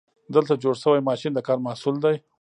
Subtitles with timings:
[0.35, 2.15] دلته جوړ شوی ماشین د کار محصول دی.